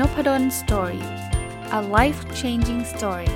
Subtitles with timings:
[0.00, 1.04] นพด ล story
[1.78, 3.30] a life changing story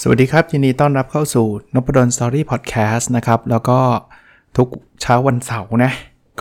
[0.00, 3.78] สวัสดีครับ ยินดีต้อนรับเข้าสู่นพดล story podcast นะครับ แล้วก็
[4.56, 4.68] ทุก
[5.02, 5.92] เช้าวันเสาร์นะ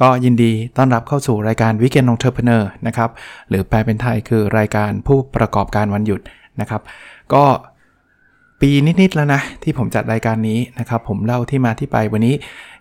[0.02, 3.10] ก็ยินดีต้อนรับเข้าสู่รายการ Weekend Entrepreneur นะครับ
[3.50, 6.22] หรือแปลเป็นไทยคือรายการผู้ประกอบการวันหยุด
[6.60, 6.82] นะครับ
[7.34, 7.44] ก็
[8.66, 12.36] ปีนิดๆแล้วนะ ที่ผมจัดรายการนี้นะครับ ผมเล่าที่มาที่ไปวันนี้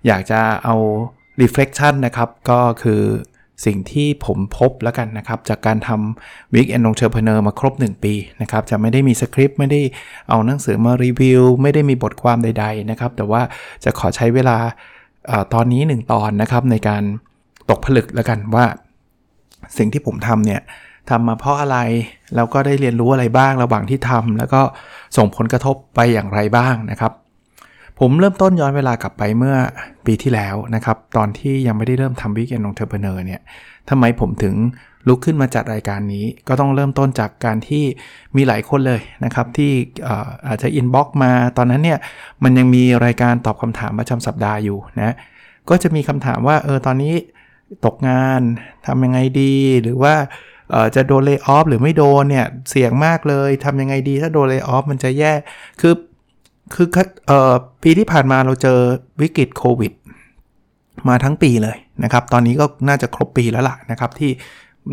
[0.06, 0.74] อยากจะเอา
[1.40, 3.02] reflection นะครับ ก็คือ
[3.66, 9.80] สิ่งที่ผมพบแล้วกันนะครับ จากการทำ Weekend Entrepreneur มาครบ 1 ปีนะครับ จะไม่ได้มีสคริปต์ไม่ได้
[10.28, 13.42] เอาหนังสือมารีวิว ไม่ได้มีบทความใด ๆ นะครับ แต่ว่า
[13.84, 14.56] จะขอใช้เวลา
[15.30, 17.02] อตอนนี้ 1 ตอนนะครับในการ
[17.70, 18.64] ตกผลึกแล้วกันว่า
[19.78, 20.60] สิ่งที่ผมทำเนี่ย
[21.10, 21.78] ทำมาเพราะอะไร
[22.34, 24.60] แล้วก็ได้เรียนรู้อะไรบ้างระหว่างที่ทำแล้วก็
[25.16, 27.12] ส่งผลกระทบไปอย่างไรบ้างนะครับ
[28.00, 29.56] ผมเริ่มต้นย้อนเวลากลับไปเมื่อ
[30.06, 33.40] ปีที่แล้วนะครับ ตอนที่ยังไม่ได้เริ่มทำ Weekend Entrepreneur เนี่ย
[33.90, 34.54] ทำไมผมถึง
[35.08, 37.84] ลุกขึ้นมาจัดรายการนี้ ก็ต้องเริ่มต้นจากการที่
[38.36, 39.72] มีหลายคนเลยนะครับ ที่
[40.46, 41.98] อาจจะ inbox มา ตอนนั้นเนี่ย
[42.42, 45.14] มันยังมีรายการตอบคำถามประจำสัปดาห์อยู่นะ
[45.68, 47.14] ก็จะมีคำถามว่าเออตอนนี้
[47.86, 48.40] ตกงาน
[48.86, 50.14] ทำยังไงดีหรือว่า
[50.94, 55.32] จะโดนเลิกออฟหรือไม่โดนเนี่ยเสี่ยงมากเลยทำยังไงดีถ้าโดนเลิกออฟมันจะแย่
[55.80, 55.94] คือ
[56.74, 56.88] คือ
[57.30, 57.32] อ
[57.82, 58.78] ปีที่ผ่านมาเราเจอ
[59.22, 59.92] วิกฤตโควิด
[61.08, 64.30] มาทั้งปีเลยนะครับ ตอนนี้ก็น่าจะครบปีแล้วล่ะนะครับ ที่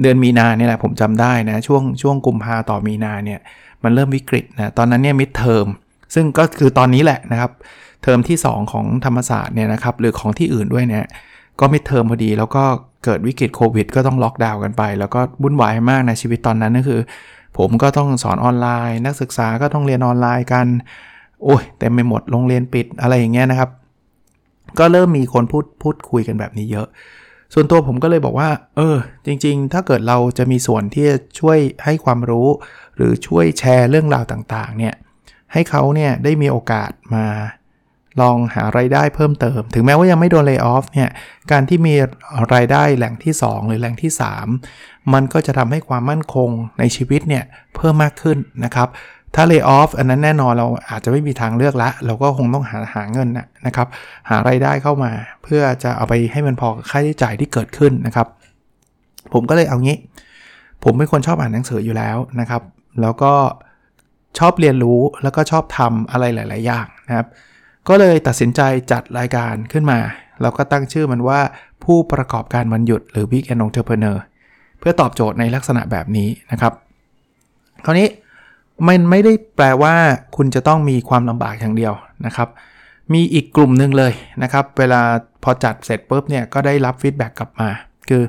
[0.01, 3.39] เดือนมีนาเนี่ยแหละผมจำได้นะ ช่วงช่วงกุมภาต่อมีนาเนี่ย
[3.83, 5.65] มันเริ่มวิกฤตนะตอนนั้นเนี่ยมิดเทอม
[6.13, 7.51] ซึ่งก็คือตอนนี้แหละนะครับ
[8.03, 11.05] เทอมที่ 2 ของธรรมศาสตร์เนี่ยนะครับหรือของที่อื่นด้วยเนี่ย
[11.59, 12.63] ก็มิดเทอมพอดีแล้วก็
[13.03, 17.01] เกิดวิกฤตโควิด ก็ต้องล็อกดาวน์กันไป แล้วก็วุ่นวายมากในชีวิตตอนนั้นก็คือ
[17.57, 20.65] ผมก็ต้องสอนออนไลน์ นักศึกษาก็ต้องเรียนออนไลน์กัน
[21.43, 23.69] โอ้ยเต็มไปหมดโรงเรียนปิดอะไรอย่างเงี้ยนะครับ
[24.79, 26.87] ก็เริ่มมีคนพูดพูดคุยกันแบบนี้เยอะ
[27.53, 32.47] ส่วนตัวผมก็เลยบอกว่า เออ จริง ๆ ถ้าเกิดเราจะมีส่วนที่จะช่วยให้ความรู้
[32.95, 34.95] หรือช่วยแชร์เรื่องราวต่างๆเนี่ย
[35.53, 37.25] ให้เขาเนี่ยได้มีโอกาสมา
[38.21, 41.09] ลองหาไรายได้เพิ่มเติม ถึงแม้ว่ายังไม่โดนเลิกออฟเนี่ย
[41.51, 41.93] การที่มี
[42.53, 44.11] รายได้แหล่งที่ 2 หรือแหล่งที่
[44.61, 46.49] 3 มันก็จะทำให้ความมั่นคง
[46.79, 47.43] ในชีวิตเนี่ย
[47.75, 48.89] เพิ่มมากขึ้นนะครับ
[49.35, 53.29] ถ้าเลิกออฟอันนั้นแน่นอนเราอาจจะไม่มีทางเลือกละ เราก็คงต้องหาหาเงิน
[53.65, 53.87] นะครับ
[54.29, 55.11] หาไรายได้เข้ามา
[55.43, 58.27] เพื่อจะเอาไปให้มันพอค่าใช้จ่ายที่เกิดขึ้นนะครับ
[59.33, 59.97] ผมก็เลยเอางี้
[60.83, 62.61] ผมเป็นคนชอบอ่านหนังสืออยู่แล้วนะครับ
[63.01, 63.33] แล้วก็
[64.39, 67.27] ชอบเรียนรู้แล้วก็ชอบทำอะไรหลาย ๆ อย่างนะครับ
[67.89, 68.61] ก็เลยตัดสินใจ
[68.91, 69.99] จัดรายการขึ้นมา
[70.41, 71.39] เราก็ตั้งชื่อมันว่า
[71.83, 74.17] ผู้ประกอบการวันหยุดหรือ Big and Entrepreneur
[74.79, 76.73] เพื่อตอบโจทย์ในลักษณะแบบนี้นะครับ
[77.85, 78.07] คราวนี้
[78.87, 79.93] มันไม่ได้แปลว่า
[80.35, 81.93] คุณจะต้องมีความลำบากอย่างเดียว
[82.25, 82.49] นะครับ
[83.13, 84.13] มีอีกกลุ่มหนึ่งเลย
[84.43, 85.01] นะครับ เวลา
[85.43, 87.69] พอจัดเสร็จปุ๊บเนี่ยก็ได้รับ feedback กลับมา
[88.09, 88.23] คือ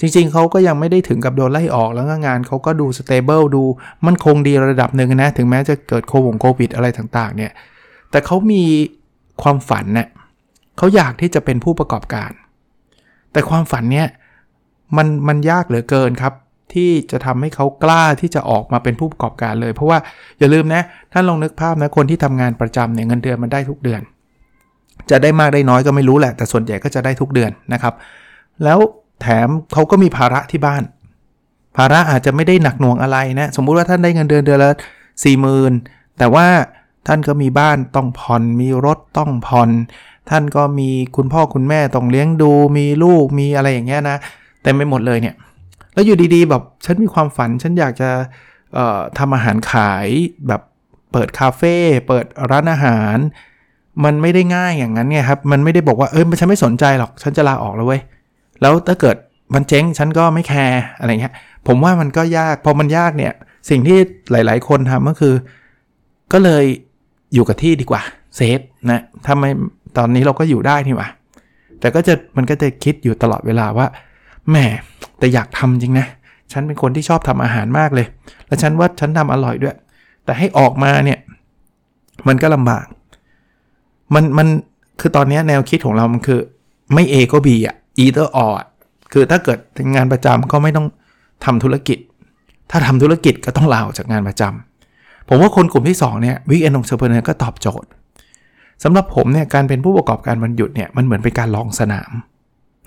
[0.00, 3.62] จริงๆ เขาก็ยังไม่ได้ถึงกับโดนไล่ออกแล้วก็งานเขาก็ดู stable ดู
[4.06, 7.52] มั่นคงดีระดับหนึ่งนะ ถึงแม้จะเกิดโควิดอะไรต่างๆเนี่ย
[8.10, 8.62] แต่เขามี
[9.42, 10.08] ความฝันเนี่ย
[10.76, 12.30] เขาอยากที่จะเป็นผู้ประกอบการ
[13.32, 14.06] แต่ความฝันเนี้ย
[14.96, 16.34] มันมันยากเหลือเกินครับ
[16.74, 19.98] ที่จะทำให้เขากล้าที่จะออกมาเป็นผู้ประกอบการเลย เพราะว่า
[20.38, 24.02] อย่าลืมนะท่านลองนึกภาพนะคนที่ทำงานประจำเนี่ยเงินเดือนมันได้ทุกเดือน
[25.10, 27.94] จะได้มากได้น้อยก็ไม่รู้แหละ แต่ส่วนใหญ่ก็จะได้ทุกเดือนนะครับ
[28.64, 28.78] แล้ว
[29.20, 30.82] แถมเขาก็มีภาระที่บ้าน
[31.76, 34.72] ภาระอาจจะไม่ได้หนักหน่วงอะไรนะ สมมุติว่าท่านได้เงินเดือนเดือนละ
[35.24, 35.72] สี่หมื่น
[36.18, 36.46] แต่ว่า
[37.06, 39.70] ท่านก็มีบ้านต้องผ่อน มีรถต้องผ่อน
[40.30, 44.16] ท่านก็มีคุณพ่อคุณแม่ต้องเลี้ยงดู มีลูกมีอะไรอย่างเงี้ยนะ
[44.62, 45.34] เต็มไปหมดเลยเนี่ย
[45.92, 48.10] แล้วอยู่ดีๆแบบฉันมีความฝันฉันอยากจะ
[49.18, 50.06] ทำอาหารขาย
[50.48, 50.62] แบบ
[51.12, 51.76] เปิดคาเฟ่
[52.08, 53.16] เปิดร้านอาหาร
[54.04, 58.00] มันไม่ได้ง่ายอย่างนั้นไงครับ มันไม่ได้บอกว่าเออฉันไม่สนใจหรอก ฉันจะลาออกแล้วเว้ย
[58.60, 59.16] แล้วถ้าเกิด
[59.54, 61.34] มันเจ๊งฉันก็ไม่แคร์อะไรเงี้ย
[61.66, 63.32] ผมว่ามันก็ยากพอมันยากเนี่ย
[63.70, 63.98] สิ่งที่
[64.30, 65.34] หลาย ๆ คนทำก็คือ
[66.32, 66.64] ก็เลย
[67.34, 68.02] อยู่กับที่ดีกว่า
[68.36, 68.60] เซฟ
[68.90, 69.50] นะทำไม่
[69.96, 71.08] ตอนนี้เราก็อยู่ได้นี่วะ
[71.80, 73.86] แต่ก็จะมันก็จะคิดอยู่ตลอดเวลาว่า
[74.50, 74.56] แหม
[75.18, 76.06] แต่อยากทำจริงนะ
[76.52, 78.06] ฉันเป็นคนที่ชอบทำอาหารมากเลย
[78.46, 79.76] และฉันว่าฉันทำอร่อยด้วย
[80.24, 81.18] แต่ให้ออกมาเนี่ย
[82.28, 82.86] มันก็ลำบาก
[84.14, 84.48] มันมัน
[85.00, 86.40] คือตอนนี้แนวคิดของเรามันคือ
[86.94, 88.54] ไม่ A ก็ B อะ either or
[89.12, 89.58] คือถ้าเกิด
[89.94, 90.86] งานประจำก็ไม่ต้อง
[91.44, 91.98] ทำธุรกิจ
[92.70, 94.73] ถ้าทำธุรกิจก็ต้องลาออกจากงานประจำ
[95.28, 97.88] ผมว่าคนกลุ่มที่2เนี่ย Weekend Entrepreneur ก็ตอบโจทย์
[98.82, 102.10] สำหรับผมเนี่ยการเป็นผู้ประกอบการวันหยุดเนี่ยมันเหมือนเป็นการลองสนาม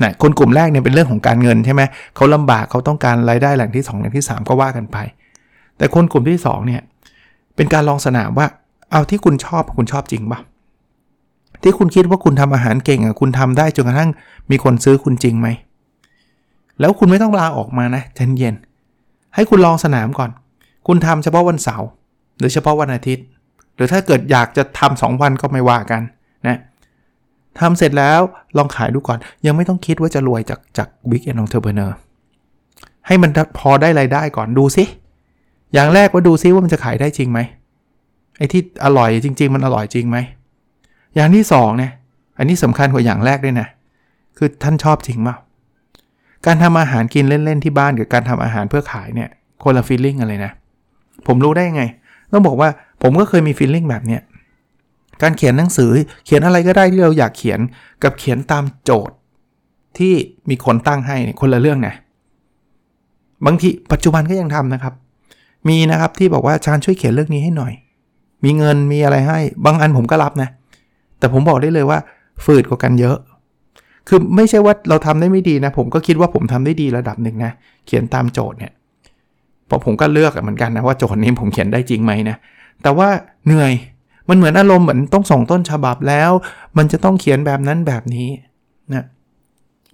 [0.03, 1.81] นะคนกลุ่มแรกเนี่ยเป็นเรื่องของการเงินใช่ไหม
[2.15, 4.97] เขาลำบากเขาต้องการรายได้แหล่งที่2แหล่งที่ 3 ก็ว่ากันไป
[5.77, 6.81] แต่คนกลุ่มที่2เนี่ย
[7.55, 8.47] เป็นการลองสนามว่า
[8.91, 10.39] เอาที่คุณชอบคุณชอบจริงปะ
[11.63, 14.09] ที่คุณคิดว่าคุณทำอาหารเก่งอะคุณทำได้จนกระทั่ง
[14.51, 15.47] มีคนซื้อคุณจริงไหม
[16.79, 18.03] แล้วคุณไม่ต้องลาออกมานะ
[18.37, 18.55] เย็น
[19.35, 20.31] ให้คุณลองสนามก่อน
[20.87, 21.87] คุณทำเฉพาะวันเสาร์
[22.37, 23.25] หรือเฉพาะวันอาทิตย์
[23.75, 26.01] หรือถ้าเกิดอยากจะทำสองวันก็ไม่ว่ากัน
[26.47, 26.57] นะ
[27.59, 28.19] ทำเสร็จแล้ว
[28.57, 31.97] ลองขายดูก่อน ยังไม่ต้องคิดว่าจะรวยจากจาก Weekend Entrepreneur
[33.07, 34.83] ให้มันพอได้รายได้ก่อนดูซิ
[35.73, 37.39] อย่างแรกว่าดูซิว่ามันจะขายได้จริงไหม
[38.37, 40.17] ไอ้ที่อร่อยจริง ๆ มันอร่อยจริงไหม
[41.15, 41.91] อย่างที่2เนี่ย
[42.37, 43.67] อันนี้สำคัญกว่าอย่างแรกด้วยนะ
[44.37, 45.35] คือท่านชอบจริงเปล่า
[46.45, 49.29] การทำอาหารกินเล่น ๆ ที่บ้านกับการทำอาหารเพื่อขายเนี่ย
[49.63, 50.51] คนละ feeling กันเลยนะ
[51.27, 51.83] ผมรู้ได้ไง
[52.31, 52.69] ต้องบอกว่า
[53.01, 54.21] ผมก็เคยมีฟีลลิ่งแบบเนี้ย
[55.21, 55.91] การเขียนหนังสือ
[56.25, 57.59] เขียนอะไรก็ได้ที่เราอยากเขียน
[58.03, 59.15] กับเขียนตามโจทย์
[59.97, 60.13] ที่
[60.49, 61.95] มีคนตั้งให้คนละเรื่องนะ
[63.45, 64.93] บางทีปัจจุบันก็ยังทำนะครับ
[65.69, 67.73] มีนะครับที่บอกว่าอาจารย์ช่วยเขียนเรื่องนี้ให้หน่อย
[68.43, 70.49] มีเงินมีอะไรให้ บางอันผมก็รับนะ
[71.19, 71.99] แต่ผมบอกได้เลยว่า
[72.45, 73.17] ฝืดกว่ากันเยอะ
[74.07, 77.51] คือไม่ใช่ว่าเราทำได้ไม่ดีนะ ผมก็คิดว่าผมทำได้ดีระดับหนึ่งนะ
[77.85, 78.73] เขียนตามโจทย์เนี่ย
[79.69, 82.37] พอผมก็เลือกเหมือนกันนะว่าโจทย์นี้ผมเขียนได้จริงไหมนะ
[82.83, 83.07] แต่ว่า
[83.45, 83.71] เหนื่อย
[84.29, 86.31] มันเหมือนอารมณ์เหมือนต้องส่งต้นฉบับแล้ว
[86.77, 88.29] มันจะต้องเขียนแบบนั้นแบบนี้
[88.93, 89.05] นะ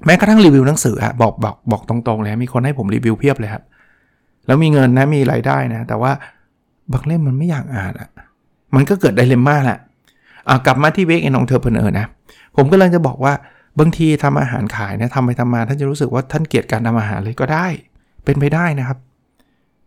[0.05, 3.63] แม้กระทั่งรีวิวหนังสืออะบอกบอกบอกตรงๆเลยมีคนให้ผมรีวิวเพียบเลยครับ
[4.47, 6.11] แล้วมีเงินนะมีรายได้นะ แต่ว่า
[6.91, 8.09] บางเล่มมันไม่อยากอ่านอะ
[8.75, 9.79] มันก็เกิด dilemma แหละ
[10.47, 12.05] อ่กลับมาที่ Weekend Entrepreneur นะ
[12.55, 13.33] ผมก็เลยจะบอกว่า
[13.79, 17.65] บางทีทำอาหารขายเนี่ยทำไปทำมาท่านจะรู้สึกว่าท่านเกลียดการทำอาหารเลยก็ได้
[18.25, 18.97] เป็นไปได้นะครับ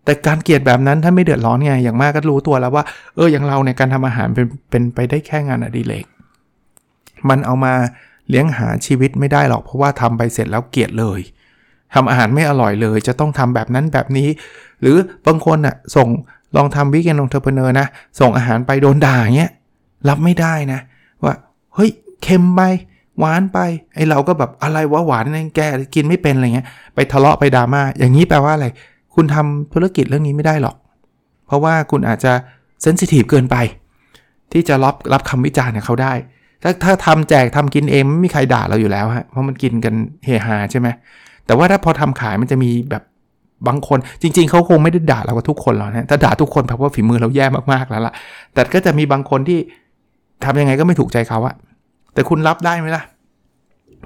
[0.07, 2.85] แต่การเกลียดแบบนั้นท่านไม่เดือดร้อนไงอย่างมากก็รู้ตัวแล้วว่า
[3.17, 6.07] เอออย่างเราในการทำอาหารเป็นเป็นไปได้แค่งานอดิเรก
[7.29, 7.75] มันเอามา
[8.29, 11.21] เลี้ยงหาชีวิตไม่ได้หรอกเพราะว่าทำไปเสร็จแล้วเกลียดเลย
[11.95, 14.29] ทำอาหารไม่อร่อยเลย จะต้องทำแบบนั้นแบบนี้
[14.81, 16.09] หรือบางคนอะส่ง
[16.57, 17.87] ลองทำ Weekend Entrepreneur นะ
[18.21, 19.53] ส่งอาหารไปโดนด่าเงี้ย
[20.09, 20.81] รับไม่ได้นะ
[21.25, 21.35] ว่า
[21.75, 21.91] เฮ้ย
[22.23, 22.61] เค็มไป
[23.19, 23.59] หวานไป
[23.95, 25.61] ไอเราก็แบบอะไรวะหวานนี่แก
[25.95, 28.67] กินไม่เป็นอะไรเงี้ยไปทะเลาะไปดราม่าอย่างนี้แปลว่าอะไร
[29.17, 30.77] คุณทำธุรกิจเรื่องนี้ไม่ได้หรอก
[31.47, 32.33] เพราะว่าคุณอาจจะ
[32.83, 33.57] เซนซิทีฟเกินไป
[34.53, 36.13] ที่จะรับรับคำวิจารณ์เขาได้
[36.63, 40.89] ถ้าถ้าทำแจกทำกินเองไม่มีใครด่าเราอยู่แล้วฮะ เพราะมันกินกันเฮฮาใช่ไหม
[41.47, 43.03] แต่ว่าถ้าพอทำขายมันจะมีแบบ
[43.69, 48.13] บางคนจริง ๆเขาคงไม่ได้ด่าเรากับทุกคนหรอกนะถ้าด่าทุกคนแปลว่าฝีมือเราแย่มากๆแล้วล่ะ
[48.55, 49.59] แต่ก็จะมีบางคนที่
[50.45, 51.55] ทำยังไงก็ไม่ถูกใจเขาอะ
[52.15, 53.03] แต่คุณรับได้ไหมล่ะ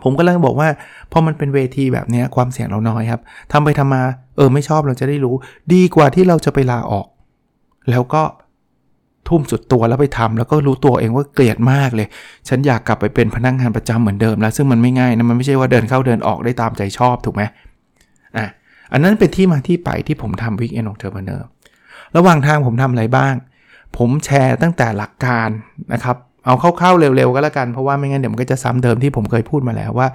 [0.05, 0.69] ผมก็เลยบอกว่า
[1.13, 3.21] พอมันเป็นเวทีแบบนี้ความเสี่ยงเราน้อยครับ
[3.53, 4.03] ทำไปทำมา
[4.37, 5.35] เออไม่ชอบเราจะได้รู้
[5.75, 7.07] ดีกว่าที่เราจะไปลาออก
[7.91, 8.23] แล้วก็
[9.29, 12.09] ทุ่มสุดตัวแล้วไปทำแล้วก็รู้ตัวเองว่าเกลียดมากเลย
[12.49, 17.43] ฉันอยากกลับไปเป็นพนักงงานประจำเหมือนเดิมแล้ว ซึ่งมันไม่ง่ายนะมันไม่ใช่ว่าเดินเข้าเดินออกได้ตามใจชอบถูกไหม
[18.37, 18.47] อะ
[18.93, 21.47] อันนั้นเป็นที่มาที่ไปที่ผมทำ Weekend Entrepreneur
[22.17, 23.35] ระหว่างทางผมทำอะไรบ้าง
[23.97, 25.49] ผมแชร์ตั้งแต่หลักการ
[25.93, 30.09] นะครับ เอาเข้าๆเร็วๆก็แล้วกันเพราะว่าไม่งั้นเดี๋ยวมันก็จะซ้ำเดิมที่ผมเคยพูดมาแล้วว่า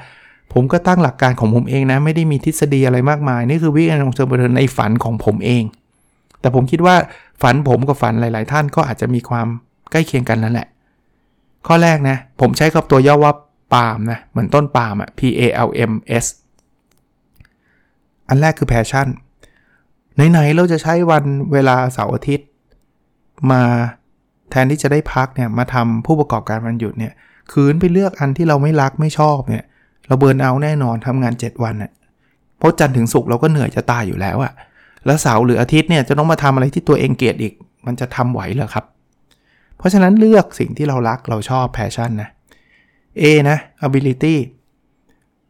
[0.54, 5.63] ผมก็ตั้งหลักการของผมเองนะ ไม่ได้มีทฤษฎีอะไรมากมาย นี่คือ Weekend Entrepreneur ในฝันของผมเอง
[6.42, 6.95] แต่ผมคิดว่า
[7.42, 9.48] ฝันผมกับฝันหลาย ๆ ท่านก็อาจจะมีความ
[9.92, 10.68] ใกล้เคียงกันนั่นแหละ
[11.68, 13.33] ข้อแรกนะ ผมใช้กับตัวย่อว่า
[13.74, 15.94] ปาล์มนะเหมือนต้นปาล์มอะ P A L M
[16.24, 16.25] S
[18.27, 19.08] อันแรกคือ passion
[20.32, 22.48] ไหนๆเราจะใช้วันเวลาเสาร์อาทิตย์
[23.51, 23.62] มา
[24.52, 27.14] แทนที่จะได้พักเนี่ยมาทำผู้ประกอบการวันหยุดเนี่ย
[27.51, 29.64] ขืนไปเลือกอันที่เราไม่รักไม่ชอบเนี่ย
[30.08, 31.92] เรา burnout แน่นอนทำงาน 7 วันน่ะ
[32.58, 34.54] เพราะจันทร์ถึงศุกร์เราก็เหนื่อยจะตายอยู่แล้วอะ
[35.06, 37.54] แล้วเสาร์หรืออาทิตย์เนี่ยจะต้องมาทำอะไรที่ตัวเองเกลียดอีก
[37.86, 38.86] มันจะทำไหวเหรอครับ
[39.78, 42.30] เพราะฉะนั้นเลือกสิ่งที่เรารักเราชอบ passion นะ
[43.22, 44.36] A นะ ability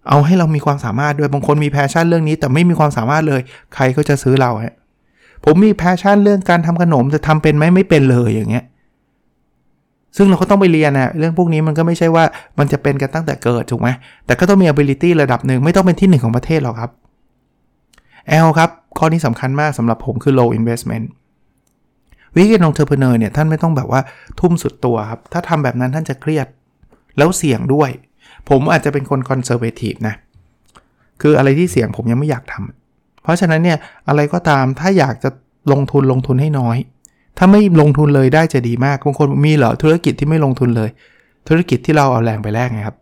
[0.09, 3.41] เอาให้เรามีความสามารถด้วยบางคนมี passion เรื่องนี้ แต่ไม่มีความสามารถเลย
[3.75, 4.75] ใครก็จะซื้อเราฮะ
[5.45, 8.65] ผมมี passion เรื่องการทำขนมจะทำเป็นไหมไม่เป็นเลยอย่างเงี้ย
[10.17, 12.23] ซึ่งเราก็ต้องไปเรียนนะเรื่องพวกนี้มันก็ไม่ใช่ว่า
[12.59, 13.89] มันจะเป็นกันตั้งแต่เกิดถูกไหม
[14.25, 16.91] แต่ก็ต้องมี ability ระดับหนึ่งไม่ต้องเป็นที่หนึ่งของประเทศหรอกครับ
[18.45, 21.05] L ครับ ข้อนี้สำคัญมากสำหรับผมคือ low investment
[22.35, 24.01] weekend entrepreneur เนี่ยท่านไม่ต้องแบบว่า
[24.39, 26.47] ทุ่มสุดตัวครับ ถ้าทำแบบนั้นท่านจะเครียด
[27.17, 27.89] แล้วเสี่ยงด้วย
[28.49, 30.15] ผมอาจจะเป็นคน conservative นะ
[31.21, 35.29] คืออะไรที่เสี่ยงผมยังไม่อยากทำเพราะฉะนั้นเนี่ยอะไรก็ตามถ้าอยากจะ
[35.71, 36.77] ลงทุนลงทุนให้น้อย
[37.37, 40.89] ถ้าไม่ลงทุนเลยได้จะดีมากบางคนมีเหรอธุรกิจที่ไม่ลงทุนเลย
[41.47, 42.97] ธุรกิจที่เราเอาแรงไปแลกไงครับ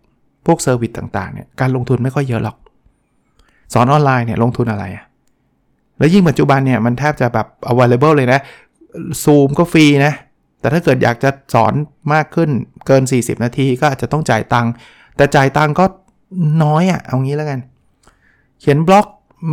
[0.46, 2.58] พวก service ต่างๆเนี่ยการลงทุนไม่ค่อยเยอะหรอก
[3.74, 5.04] สอนออนไลน์เนี่ยลงทุนอะไรอะ
[5.98, 8.40] แล้วยิ่งปัจจุบันเนี่ยมันแทบจะแบบ available เลยนะ
[9.24, 10.14] ซูมก็ฟรีนะ
[10.60, 11.74] แต่ถ้าเกิดอยากจะสอน
[12.14, 12.50] มากขึ้น
[12.88, 14.72] เกิน 40 นาทีก็อาจจะต้องจ่ายตังค์
[15.18, 15.86] แต่จ่ายตังค์ก็
[16.64, 17.60] น้อยอะ่ะเอางี้แล้วกัน
[18.60, 19.08] เขียนบล็อก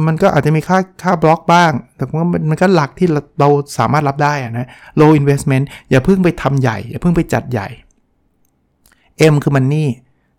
[0.06, 3.08] มันก็อาจจะมีค่าค่าบล็อกบ้าง แต่ว่ามันก็หลักที่
[3.40, 4.66] เราสามารถรับได้อะนะ
[5.00, 7.68] low investment อย่าเพิ่งไปทำใหญ่ อย่าเพิ่งไปจัดใหญ่
[9.32, 9.88] M คือ money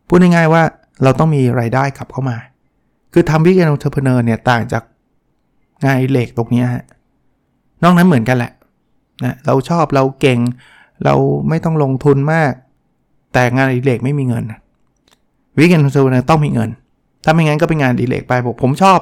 [0.08, 0.64] พูดง่ายๆว่า
[1.04, 2.38] เราต้องมีรายได้กลับเข้ามา
[3.14, 4.84] คือทำ weekend entrepreneur เนี่ยต่างจาก
[5.84, 6.84] งานอดิเรกตรงนี้ฮะ
[7.84, 8.52] นอกนั้นเหมือนกันแหละ
[9.24, 10.40] นะเราชอบเราเก่ง
[11.06, 11.16] เรา
[11.50, 12.54] ไม่ต้องลงทุนมาก
[13.34, 14.44] แต่งานอดิเรกไม่มีเงิน
[15.58, 16.70] weekend entrepreneur ต้องมีเงิน
[17.24, 19.00] ถ้าไม่งั้นก็เป็นงานอดิเรกไปบอกผมชอบ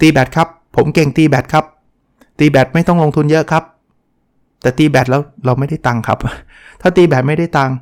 [0.00, 1.64] ตีแบตครับ ผมเก่งตีแบตครับ
[2.38, 3.64] ตีแบตไม่ต้องลงทุนเยอะครับ
[4.62, 6.18] แต่ตีแบตแล้วเราไม่ได้ตังค์ครับ
[6.80, 7.76] ถ้าตีแบตไม่ได้ตังค์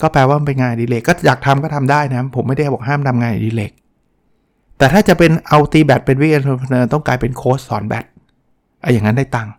[0.00, 3.72] ก็แปลว่าเป็นงานอดิเรกก็อยากทำก็ทำได้นะ ผมไม่ได้บอกห้ามทำงานอดิเรก
[4.78, 8.04] แต่ถ้าจะเป็นเอาตีแบตเป็น weekend entrepreneur ต้องกลายเป็นโค้ชสอนแบต
[8.82, 9.52] ไอ้อย่างนั้นได้ตังค์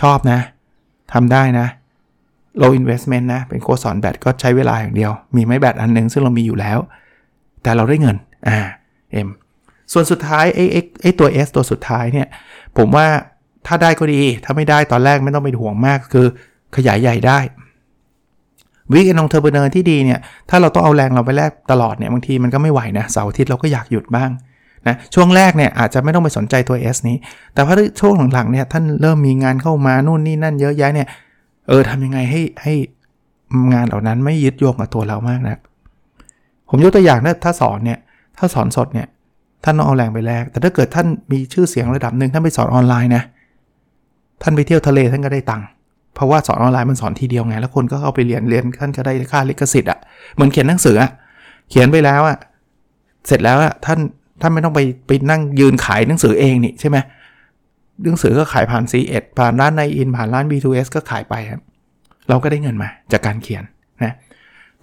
[0.00, 0.40] ชอบนะ
[1.12, 1.66] ทำได้นะ
[2.60, 6.78] low investment นะ เป็นโค้ชสอนแบตก็ใช้เวลาอย่างเดียว มีไม้แบตอันนึงซึ่งเรามีอยู่แล้ว
[7.62, 8.16] แต่เราได้เงิน
[8.48, 8.58] อ่า
[9.12, 9.28] M
[9.92, 12.28] ส่วนสุดท้ายไอ้ไอ้ไอ้ตัว S ตัวสุดท้ายเนี่ย
[12.78, 13.06] ผมว่า
[13.66, 16.26] ถ้าได้ก็ดี ถ้าไม่ได้ตอนแรกไม่ต้องไปห่วงมากคือ
[16.76, 17.38] ขยายใหญ่ได้
[18.92, 24.30] weekend entrepreneur ที่ดีเนี่ย ถ้าเราต้องเอาแรงเราไปแลกตลอดเนี่ย บางทีมันก็ไม่ไหวนะ เสาร์อาทิตย์เราก็อยากหยุดบ้าง
[24.86, 27.16] นะ ช่วงแรกเนี่ยอาจจะไม่ต้องไปสนใจตัว S นี้
[27.54, 31.08] แต่พอช่วงหลังๆเนี่ย ท่านเริ่มมีงานเข้ามานู่นนี่นั่นเยอะแยะเนี่ย
[31.68, 32.74] เออทำยังไงให้ให้
[33.72, 35.60] งานเหล่านั้นไม่ยึดโยงกับตัวเรามากนะ
[36.70, 37.98] ผมยกตัวอย่างนะถ้าสอนเนี่ย
[38.38, 39.06] ถ้าสอนสดเนี่ย
[39.64, 43.22] ท่านต้องเอาแรงไปแลกแต่ถ้าเกิดท่านมีชื่อเสียงระดับหนึ่งท่านไปสอนออนไลน์นะ
[44.42, 45.66] ท่านไปเที่ยวทะเลท่านก็ได้ตังค์
[46.14, 49.98] เพราะว่าสอนออนไลน์มันสอนทีเดียวไง แล้วคนก็เข้าไปเรียนเรียนท่านก็ได้ค่าลิขสิทธิ์อะ
[50.34, 51.10] เหมือนเขียนหนังสืออะ
[51.70, 52.38] เขียนไปแล้วอะ
[53.26, 53.98] เสร็จแล้วอะท่าน
[54.40, 56.96] ท่านไม่ต้องไปไปนั่งยืนขายหนังสือเองนี่ใช่ไหม
[58.04, 61.60] หนังสือก็ขายผ่าน C1 ผ่านร้านในอินผ่านร้าน B2S ก็ขายไปครับ
[62.28, 63.62] เราก็ได้เงินมาจากการเขียน
[64.04, 64.12] นะ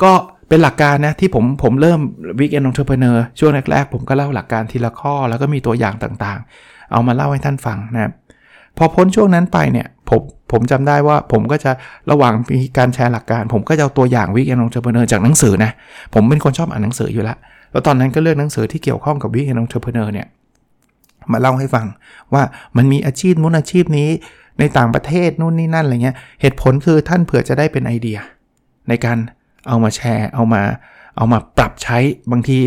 [0.04, 0.12] ก็
[0.50, 2.00] เป็นหลักการนะที่ผมผมเริ่ม
[2.40, 8.12] Weekend Entrepreneur ช่วงแรกๆ ผมก็เล่าหลักการทีละข้อ แล้วก็มีตัวอย่างต่างๆ เอามาเล่าให้ท่านฟังนะครับ
[8.78, 10.22] พอพ้นช่วงนั้นไปเนี่ยผม
[10.52, 11.72] ผมจำได้ว่าผมก็จะ
[12.12, 15.72] ระหว่างมีการแชร์หลักการ ผมก็จะเอาตัวอย่าง weekend entrepreneur จากหนังสือนะ
[16.14, 17.38] ผมเป็นคนชอบอ่านหนังสืออยู่แล้ว
[17.72, 20.28] แล้วตอนนั้นก็เลือกหนังสือที่เกี่ยวข้องกับ weekend entrepreneur เนี่ย
[21.32, 21.86] มาเล่าให้ฟัง
[22.34, 22.44] ว่า
[22.78, 24.10] มันมีอาชีพนู้นอาชีพนี้
[24.60, 28.18] ในต่างประเทศนู่นนี่นั่นอะไรเงี้ยเหตุผลคือท่านเผื่อจะได้เป็นไอเดีย
[28.90, 29.18] ในการ
[29.68, 30.64] เอามาแชร์ เอามา
[31.18, 31.98] เอามาปรับใช้
[32.32, 32.60] บางที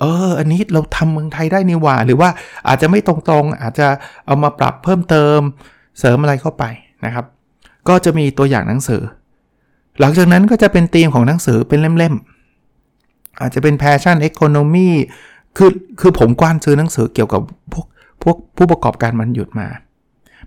[0.00, 2.30] เออ อันนี้เราทำเมืองไทยได้นี่ว่า หรือว่า
[2.68, 3.88] อาจจะไม่ตรงๆ อาจจะ
[4.26, 5.38] เอามาปรับเพิ่มเติม
[5.98, 6.64] เสริมอะไรเข้าไป
[7.04, 7.24] นะครับ
[7.88, 9.02] ก็จะมีตัวอย่างหนังสือ
[10.00, 14.88] หลังจากนั้นก็จะเป็นธีมของหนังสือเป็นเล่มๆ อาจจะเป็น passion economy
[15.56, 15.70] คือ
[16.00, 17.86] คือผมกว้านซื้อหนังสือเกี่ยวกับพวก
[18.22, 19.68] พวกผู้ประกอบการมันหยุดมา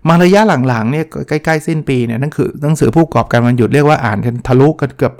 [0.08, 5.14] มาระยะหลังๆเนี่ยใกล้ๆสิ้นปีเนี่ยนั่นคือหนังสือผู้ประกอบการมันหยุดเรียกว่าอ่านกันทะลุกันเกือบ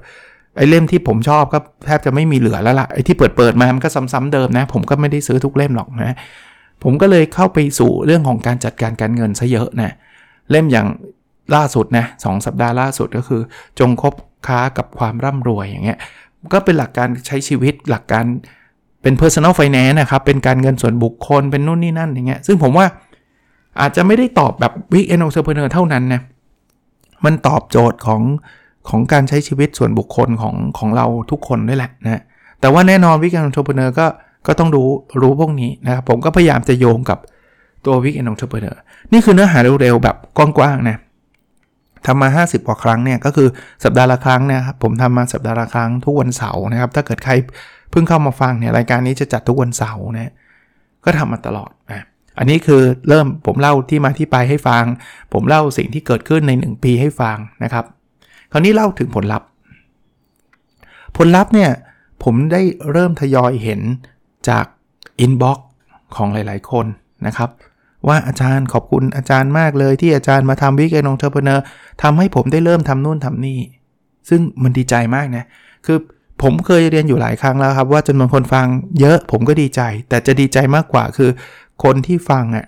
[0.56, 6.16] ไอ้เล่มที่ผมชอบก็แทบจะไม่มีเหลือแล้วละ่ะไอ้ที่เปิดเปิดมามันก็ซ้ำๆเดิมนะ ผมก็ไม่ได้ซื้อทุกเล่มหรอกนะ
[6.82, 9.92] ผมก็เลยเข้าไปสู่เรื่องของการจัดการการเงินซะเยอะนะ
[10.50, 10.86] เล่มอย่าง
[11.54, 13.40] ล่าสุดนะสสัปดาห์ล่าสุดก็คือ
[13.78, 14.14] จงคบ
[14.46, 15.98] ค้ากับความร่ำรวยอย่างเงี้ย
[16.52, 18.24] ก็เป็นหลักการใช้ชีวิตหลักการ
[19.02, 22.86] เป็น personal finance นะครับ เป็นการเงินส่วนบุคคลเป็นนู่นนี่นั่นอย่างเงี้ยซึ่งผมว่า
[23.80, 26.20] อาจจะไม่ได้ตอบแบบ weekend entrepreneur เท่านั้นนะ
[27.24, 28.22] มันตอบโจทย์ของ
[28.90, 32.22] ของการใช้ชีวิตส่วนบุคคลของของเราทุกคนด้วยแหละนะ
[32.60, 34.06] แต่ว่าแน่นอนวิกแอนทร e เ e อร์ก็
[34.46, 34.88] ก็ต้องรู้
[35.22, 37.18] รู้พวกนี้นะครับผมก็พยายามจะโยงกับ
[37.86, 38.80] ตัววิกแอนทร e เ e อร์
[39.12, 40.96] นี่คือเนื้อหาเร็วๆแบบกว้างๆนะ
[42.06, 43.48] ทำมา 50กว่าครั้งเนี่ยก็คือ
[43.84, 47.32] สัปดาห์ละครั้งนะครับผมทำมาสัปดาห์ละครั้งทุกวันเสาร์นะครับ ถ้าเกิดใคร
[47.90, 50.32] เพิ่งเข้ามาฟังเนี่ยรายการนี้จะจัดทุกวันเสาร์นะ
[51.04, 52.04] ก็ทำมาตลอดนะ
[52.38, 54.84] อันนี้คือเริ่มผมเล่าที่มาที่ไปให้ฟัง
[55.32, 57.84] ผมเล่าสิ่งที่เกิดขึ้นใน 1 ปีให้ฟังนะครับ
[58.56, 59.48] คราวนี้เล่าถึงผลลัพธ์
[61.16, 61.70] ผลลัพธ์เนี่ย
[62.24, 63.80] ผมได้เริ่มทยอยเห็น
[64.48, 64.64] จาก
[65.20, 65.66] inbox
[66.16, 66.86] ของหลายๆ คน
[67.26, 67.50] นะครับ
[68.08, 71.64] ว่าอาจารย์ขอบคุณอาจารย์มากเลยที่อาจารย์มาทำ weekend entrepreneur
[72.02, 73.60] ทำให้ผมได้เริ่มทำนู่นทำนี่
[74.28, 75.44] ซึ่งมันดีใจมากนะ
[75.86, 75.98] คือ
[76.42, 78.66] ผมเคยเรียนอยู่หลายครั้งแล้วครับ ว่าจำนวนคนฟัง
[79.00, 81.30] เยอะผมก็ดีใจ แต่จะดีใจมากกว่าคือ
[81.84, 82.66] คนที่ฟังอะ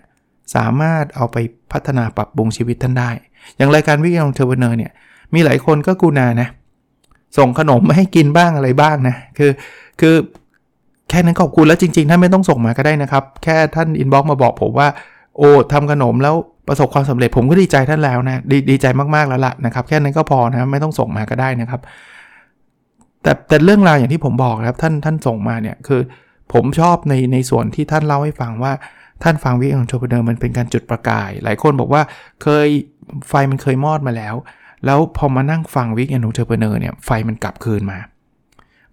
[0.54, 1.36] สามารถเอาไป
[1.72, 3.10] พัฒนาปรับปรุงชีวิตท่านได้
[3.56, 4.92] อย่างรายการ weekend entrepreneur เนี่ย
[5.34, 6.48] มีหลายคนก็กูนานะ
[7.38, 9.50] ส่งขนมมาให้กินบ้างอะไรบ้างนะ คือ
[10.00, 10.14] คือ
[11.10, 14.88] แค่นั้นขอบคุณแล้วจริงๆท่านไม่ต้องส่งมาก็ได้นะครับ แค่ท่าน inbox มาบอกผมว่า
[15.38, 16.34] โอ้ทำขนมแล้ว
[16.68, 21.80] ประสบความสำเร็จผมก็ดีใจท่านแล้วนะดดีใจมากๆแล้วล่ะนะครับ แค่นั้นก็พอนะไม่ต้องส่งมาก็ได้นะครับ
[23.22, 26.00] แต่แต่เรื่องราวอย่างที่ผมบอกครับท่านท่านส่งมาเนี่ยคือ
[26.52, 28.72] ผมชอบในในส่วนที่ท่านเล่าให้ฟังว่า
[29.22, 32.02] ท่านฟังวิองโชเปเดอร์มันเป็นการจุดประกาย หลายคนบอกว่า
[32.42, 32.68] เคย
[33.28, 34.34] ไฟมันเคยมอดมาแล้ว
[34.84, 37.98] แล้วพอมานั่งฟัง weekend entrepreneur เนี่ยไฟมันกลับคืนมา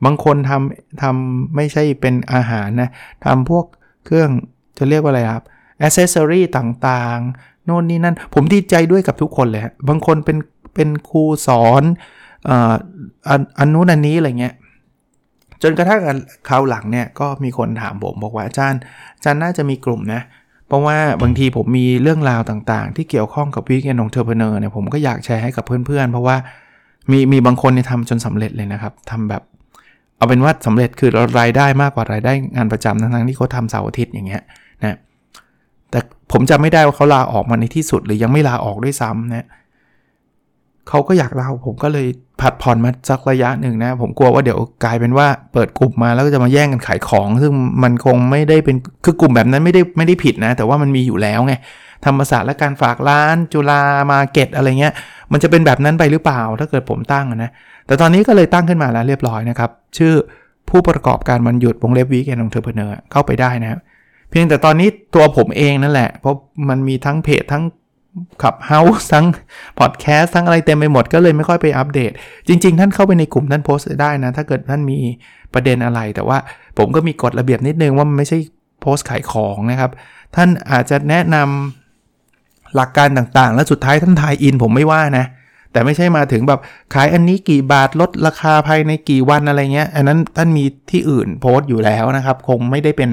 [0.05, 2.89] บางคนทำทำไม่ใช่เป็นอาหารนะ
[3.25, 3.65] ทำพวก
[4.05, 4.29] เครื่อง
[4.77, 5.43] จะเรียกว่าอะไรครับ
[5.81, 10.37] อ c เซสซอรีต่างๆ โน่นนี่นั่น ผมดีใจด้วยกับทุกคนเลยบางคนเป็น
[10.75, 11.83] เป็นครูสอน
[13.59, 14.55] อันนู้นอันนี้อะไรเงี้ย
[15.63, 16.01] จนกระทั่ง
[16.49, 18.79] คราวหลังเนี่ยก็มีคนถามผมบอกว่าอาจารย์
[19.15, 20.21] อาจารย์น่าจะมีกลุ่มนะ
[20.67, 26.35] เพราะว่าบางทีผมมีเรื่องราวต่างๆ ที่เกี่ยวข้องกับวิกเอนองเทอร์เพเนอร์เนี่ยผมก็อยากแชร์ให้กับเพื่อนๆ เพราะว่า
[27.11, 29.41] มีมีบางคนเนี่ยทำจนสำเร็จเลยนะครับทำแบบ
[30.17, 34.43] เอาเป็นว่าสำเร็จคือรายได้มากกว่ารายได้งานประจำทั้งๆที่เขาทำเสาร์อาทิตย์อย่างเงี้ย
[34.83, 34.97] นะ
[35.91, 35.99] แต่
[36.31, 39.47] ผมจำไม่ได้ว่าเขาลาออกมาในที่สุดหรือยังไม่ลาออกด้วยซ้ำนะ
[40.89, 42.07] เขาก็อยากเล่าผมก็เลย
[42.41, 47.51] ผัดผ่อนมาสักระยะหนึ่งนะ ผมกลัวว่าเดี๋ยวกลายเป็นว่าเปิดกลุ่มมาแล้วก็จะมาแย่งกันขายของ ซึ่ง
[47.83, 48.75] มันคงไม่ได้เป็น
[49.05, 51.53] คือกลุ่มแบบนั้นไม่ได้ไม่ได้ผิดนะ แต่ว่ามันมีอยู่แล้วไง
[52.05, 54.93] ธรรมศาสตร์และการฝากร้าน จุฬามาร์เก็ตอะไรเงี้ย
[55.31, 57.51] มันจะเป็นแบบนั้นไปหรือเปล่า ถ้าเกิดผมตั้งนะ
[57.87, 60.13] แต่ตอนนี้ก็เลยตั้งขึ้นมาแล้วเรียบร้อยนะครับ ชื่อ
[60.69, 63.79] ผู้ประกอบการวันหยุดวงเล็บ weekend entrepreneur เข้าไปได้นะ
[64.29, 66.35] เพียงแต่ตอนนี้ตัวผมเองนั่นแหละ เพราะ
[66.69, 67.63] มันมีทั้งเพจทั้ง
[68.41, 69.25] ขับเฮาส์ทั้ง
[69.79, 72.11] พอดแคสต์ทั้งอะไรเต็มไปหมดก็เลยไม่ค่อยไปอัปเดต
[72.47, 74.97] จริง ๆ ท่านเข้าไปในกลุ่มท่านโพสต์ได้นะ ถ้าเกิดท่านมี
[75.53, 76.37] ประเด็นอะไร แต่ว่า
[76.77, 78.37] ผมก็มีกฎระเบียบนิดนึงว่ามันไม่ใช่
[78.81, 79.91] โพสต์ขายของนะครับ
[80.35, 85.25] ท่านอาจจะแนะนำหลักการต่างๆ แล้วสุดท้ายท่านทายอินผมไม่ว่านะ
[85.71, 86.59] แต่ไม่ใช่มาถึงแบบ
[86.93, 93.09] ขายอันนี้กี่บาทลดราคาภายในกี่วันอะไรเงี้ย อันนั้นท่านมีที่อื่นโพสต์อยู่แล้วนะครับ คงไม่ได้เป็น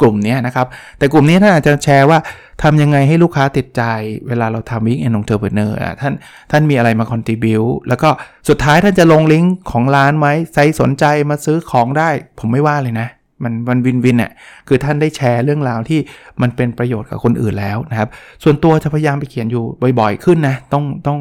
[0.00, 0.66] กลุ่มนี้นะครับ
[0.98, 2.18] แต่กลุ่มนี้ท่านอาจจะแชร์ว่า
[2.62, 3.82] ทำยังไงให้ลูกค้าติดใจ
[4.28, 6.12] เวลาเราทำ weekend entrepreneur ท่าน
[6.50, 8.08] ท่านมีอะไรมา contribute แล้วก็
[8.48, 12.08] สุดท้ายท่านจะลงลิงก์ของร้านไหมใครสนใจมาซื้อของได้
[12.38, 13.08] ผมไม่ว่าเลยนะ
[13.42, 14.32] มันมัน win-win เนี่ย
[14.68, 16.00] คือท่านได้แชร์เรื่องราวที่
[16.42, 18.08] มันเป็นประโยชน์กับคนอื่นแล้วนะครับ
[18.42, 19.64] ส่วนตัวจะพยายามไปเขียนอยู่
[19.98, 21.18] บ่อยๆ ขึ้นนะ ต้องต้อง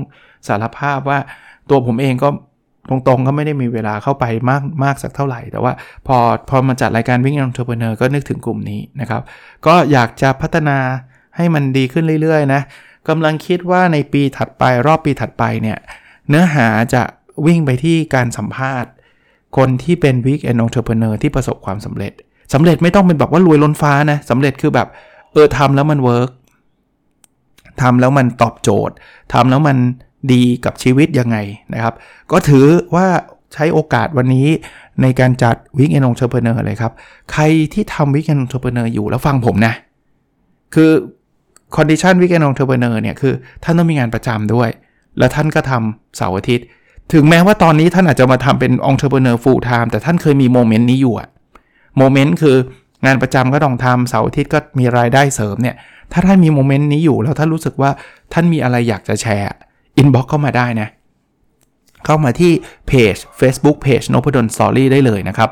[0.48, 1.20] สารภาพว่า
[1.70, 2.30] ตัวผมเองก็
[2.89, 5.74] ตรงๆ ก็ไม่ได้มีเวลาเข้าไปมากมากสักเท่าไหร่ แต่ว่า
[6.08, 6.18] พอ
[6.50, 9.22] พอมาจัดรายการวิ่ง Entrepreneur ก็นึกถึงกลุ่มนี้นะครับ
[9.65, 10.77] ก็อยากจะพัฒนา
[11.36, 12.62] ให้มันดีขึ้นเรื่อยๆนะ
[13.10, 15.77] กำลังคิดว่าในปีถัดไปรอบปีถัดไปเนี่ย
[16.29, 17.03] เนื้อหาจะ
[17.46, 18.92] วิ่งไปที่การสัมภาษณ์
[19.57, 22.14] คนที่เป็น Weekend Entrepreneur ที่ประสบความสำเร็จ
[22.53, 24.88] สำเร็จไม่ต้องเป็นแบบว่ารวยล้นฟ้านะสำเร็จคือแบบ
[25.31, 26.29] เออทำแล้วมัน work
[27.81, 28.96] ทำแล้วมันตอบโจทย์
[29.33, 29.77] ทำแล้วมัน
[30.33, 31.38] ดีกับชีวิตยังไง
[31.74, 31.94] นะครับ
[32.31, 33.07] ก็ถือว่า
[33.53, 34.48] ใช้โอกาสวันนี้
[35.01, 36.94] ในการจัด weekend entrepreneur เลยครับ
[37.31, 39.74] ใครที่ทำ weekend entrepreneur อยู่แล้วฟังผมนะ
[40.74, 40.92] คือ
[41.75, 44.70] condition weekend entrepreneur เนี่ยคือท่านต้องมีงานประจำด้วย
[45.18, 46.66] แล้วท่านก็ทำเสาร์อาทิตย์
[47.14, 51.30] ถึงแม้ว่าตอนนี้ท่านอาจจะมาทำเป็น entrepreneur full-time แต่ท่านเคยมี moment นี้อยู่อะ
[51.98, 52.58] moment คือ
[53.06, 55.75] งานประจำก็ต้องทำเสาร์อาทิตย์ก็มีรายได้เสริมเนี่ย
[56.12, 57.92] ถ้าท่านมี moment นี้อยู่ แล้วท่านรู้สึกว่า
[58.34, 59.48] ท่านมีอะไรอยากจะแชร์
[59.98, 60.88] inbox เข้ามาได้นะ
[62.06, 62.51] เข้ามาที่
[62.88, 65.50] เพจ Facebook Page นพดล Story ได้เลยนะครับ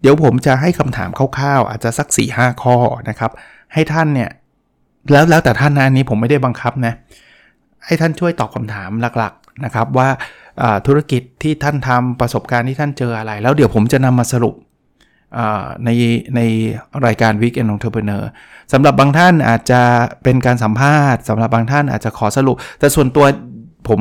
[0.00, 2.76] เดี๋ยวผมจะให้คำถามคร่าวๆ อาจจะสัก 4-5 ข้อ
[3.08, 3.30] นะครับ
[3.72, 4.30] ให้ท่านเนี่ย
[5.12, 6.94] แล้วแล้วแต่ท่านนะอันนี้ผมไม่ได้บังคับนะ
[7.86, 10.08] ให้ท่านช่วยตอบคำถามหลักๆนะครับว่า
[10.86, 14.54] ธุรกิจที่ท่านทำประสบการณ์ที่ท่านเจออะไร แล้วเดี๋ยวผมจะนำมาสรุป
[15.84, 15.90] ใน
[16.36, 16.40] ใน
[17.06, 18.22] รายการ Week End Entrepreneur
[18.72, 19.80] สำหรับบางท่านอาจจะ
[20.22, 23.24] เป็นการสัมภาษณ์สำหรับบางท่านอาจจะขอสรุป แต่ส่วนตัว
[23.88, 24.00] ผม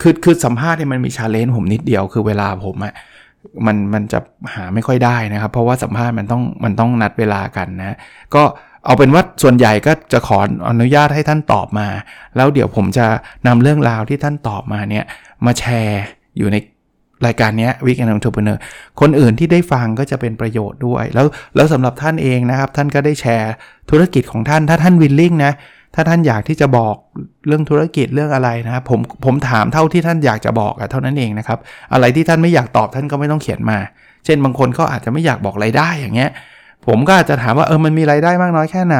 [0.00, 2.94] คือคือสัมภาษณ์เนี่ยมันมีชาเลนจ์ผมนิดเดียวคือเวลาผมอะ
[3.66, 4.18] มันมันจะ
[4.54, 7.96] หาไม่ค่อยได้นะครับ เพราะว่าสัมภาษณ์มันต้องมันต้องนัดเวลากันนะ
[8.34, 8.42] ก็
[8.88, 11.88] เอาเป็นว่าส่วนใหญ่ก็จะขออนุญาตให้ท่านตอบมา
[12.36, 13.06] แล้วเดี๋ยวผมจะ
[13.46, 15.04] นำเรื่องราวที่ท่านตอบมาเนี่ย
[15.46, 16.02] มาแชร์
[16.38, 16.56] อยู่ใน
[17.26, 18.58] รายการนี้ Week and Entrepreneur
[19.00, 23.52] คนอื่นที่ได้ฟังก็จะเป็นประโยชน์ด้วย แล้วแล้วสำหรับท่านเองนะครับ ท่านก็ได้แชร์
[23.90, 25.52] ธุรกิจของท่าน ถ้าท่านวิลลิ่งนะ
[25.94, 26.94] ถ้าท่านอยากที่จะบอก
[27.46, 31.58] เรื่องธุรกิจเรื่องอะไรนะครับผมผมถามเท่าที่ท่านอยากจะบอกอะเท่านั้นเองนะครับ
[31.92, 33.78] อะไรที่ท่านไม่อยากตอบท่านก็ไม่ต้องเขียนมา
[34.24, 36.30] เช่นบางคนก็อาจจะไม่อยากบอกรายได้อย่างเงี้ย
[36.88, 38.98] ผมก็อาจจะถามว่าเออมันมีรายได้มากน้อยแค่ไหน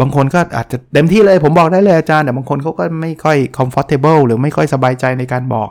[0.00, 5.68] บางคนก็อาจจะเต็มที่เลยผมบอกได้เลยอาจารย์ แต่บางคนเขาก็ไม่ค่อย comfortable หรือไม่ค่อยสบายใจในการบอก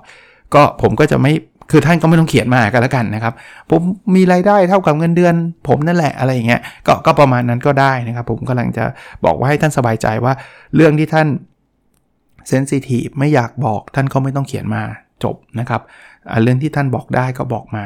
[0.53, 1.33] ก็ผมก็จะไม่
[1.71, 3.33] คือท่านก็ไม่ต้องเขียนมากันแล้วกันนะครับ
[3.69, 3.81] ผม
[4.15, 5.33] มีรายได้เท่ากับเงินเดือน
[5.67, 8.85] ผมนั่นแหละอะไรอย่างเงี้ยก็ก็ประมาณนั้นก็ได้นะครับ ผมกำลังจะ
[9.25, 10.33] บอกว่าให้ท่านสบายใจว่า
[10.75, 11.27] เรื่องที่ท่าน
[12.49, 14.83] sensitive ไม่อยากบอกท่านก็ไม่ต้องเขียนมา
[15.23, 15.81] จบนะครับ
[16.43, 17.83] เรื่องที่ท่านบอกได้ก็บอกมา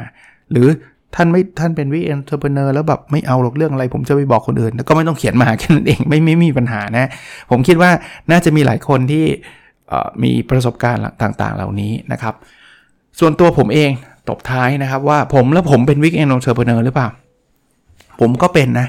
[0.50, 0.68] หรือ
[1.14, 7.08] ท่านไม่ท่านเป็น weekend entrepreneur แล้วแบบไม่เอาหรอกเรื่องอะไร ผมจะไปบอกคนอื่น แล้วก็ไม่ต้องเขียนมาแค่นั้นเองไม่ไม่มีปัญหานะ
[7.50, 7.90] ผมคิดว่า
[8.30, 9.24] น่าจะมีหลายคนที่
[10.22, 12.34] มีประสบการณ์ต่างๆ เหล่านี้นะครับ
[13.18, 13.90] ส่วนตัวผมเอง
[14.28, 17.08] ตบท้ายนะครับว่าผมแล้วผมเป็น weekend entrepreneur หรือเปล่า
[18.20, 18.88] ผมก็เป็นนะ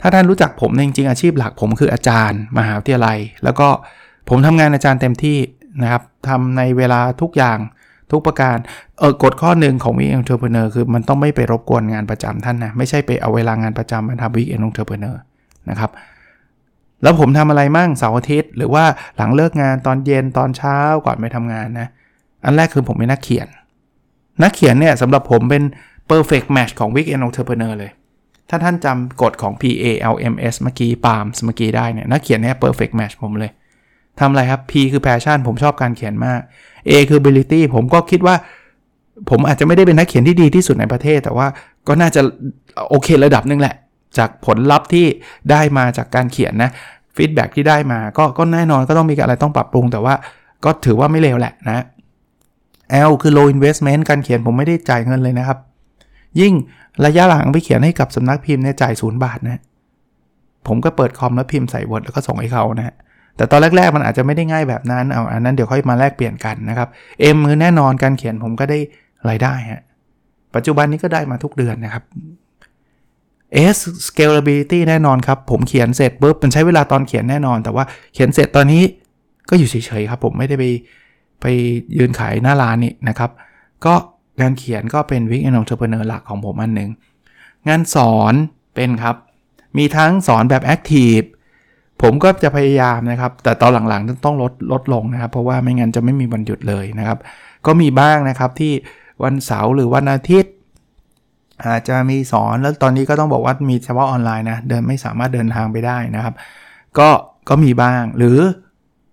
[0.00, 3.68] ถ้าท่านรู้จักผมจริงๆอาชีพหลักผมคืออาจารย์ มหาวิทยาลัย แล้วก็
[4.28, 5.38] ผมทำงานอาจารย์เต็มที่
[5.82, 7.58] นะครับทำในเวลาทุกอย่าง
[8.12, 8.56] ทุกประการ
[8.98, 15.20] เออกฎข้อหนึ่งของ weekend entrepreneur คือมันต้องไม่ไปรบกวนงานประจำท่านนะไม่ใช่ไปเอาเวลางานประจำมาทำ weekend entrepreneur
[15.70, 15.90] นะครับ
[17.02, 18.84] แล้วผมทำอะไรมั่งเสาร์อาทิตย์ หรือว่า
[19.16, 21.88] หลังเลิกงานตอนเย็นตอนเช้าก่อนไปทำงานนะ
[22.44, 23.48] อันแรกคือผมเป็นนักเขียน
[24.42, 25.62] นักเขียนเนี่ยสำหรับผมเป็น
[26.10, 27.90] perfect match ของ weekend entrepreneur เลย
[28.50, 33.52] ถ้าท่านจำกฎของ PALMS เมื่อกี้ PALMS เมื่อกี้ได้เนี่ยนักเขียนเนี่ย perfect match ผมเลย
[34.20, 36.40] ทำอะไรครับ P คือ passion ผมชอบการเขียนมาก
[36.88, 38.34] A คือ ability ผมก็คิดว่า
[39.30, 41.46] ผมอาจจะไม่ได้เป็นนักเขียนที่ดีที่สุดในประเทศ แต่ว่า
[41.88, 42.20] ก็น่าจะ
[42.90, 43.74] โอเคระดับนึงแหละ
[44.18, 45.06] จากผลลัพธ์ที่
[45.50, 46.70] ได้มาจากการเขียนนะ
[47.16, 50.14] ฟีดแบ็ที่ได้มาก็ก็แน่นอนก็ต้องมีอะไรต้องปรับปรุง แต่ว่า
[50.64, 51.84] ก็ถือว่าไม่เลวแหละนะ
[53.08, 55.58] L คือ low investment การเขียนผมไม่ได้จ่ายเงินเลยนะครับ
[56.40, 56.52] ยิ่ง
[57.06, 59.60] ระยะหลังไปเขียนให้กับสำนักพิมพ์เนี่ยจ่ายศูนย์บาทนะ
[60.66, 62.94] ผมก็เปิดคอมแล้วพิมพ์ใส่วอร์ดแล้วก็ส่งให้เขานะ
[63.40, 66.88] แต่ตอนแรก ๆ มันอาจจะไม่ได้ง่ายแบบนั้นเอาอันนั้นเดี๋ยวค่อยมาแลกเปลี่ยนกันนะครับ
[67.36, 68.78] M คือแน่นอนการเขียนผมก็ได้
[69.28, 69.82] รายได้ฮะ
[70.54, 72.04] ปัจจุบันนี้ก็ได้มาทุกเดือนนะครับ
[73.76, 78.82] S scalability แน่นอนครับ ผมเขียนเสร็จปุ๊บมันใช้เวลาตอนเขียนแน่นอน แต่ว่าเขียนเสร็จตอนนี้
[79.50, 80.64] ก็อยู่เฉยๆครับผมไม่ได้ไป
[81.40, 81.46] ไป
[81.96, 83.30] ยืนขายหน้าร้านนี่นะครับ
[83.84, 83.94] ก็
[84.40, 86.90] งานเขียนก็เป็น weekend entrepreneur หลักของผมอันหนึ่ง
[87.68, 88.34] งานสอน
[88.74, 89.16] เป็นครับ
[89.76, 91.18] มีทั้งสอนแบบ active
[92.02, 97.18] ผมก็จะพยายามนะครับ แต่ตอนหลังๆต้องลดลดลงนะครับ เพราะว่าไม่งั้นจะไม่มีวันหยุดเลยนะครับ
[97.66, 98.72] ก็มีบ้างนะครับที่
[99.24, 100.52] วันเสาร์หรือวันอาทิตย์
[101.66, 106.34] อาจจะมีสอนแล้วตอนนี้ก็ต้องบอกว่ามีเฉพาะออนไลน์นะเดินไม่สามารถเดินทางไปได้นะครับ
[106.98, 107.08] ก็
[107.48, 108.38] ก็มีบ้างหรือ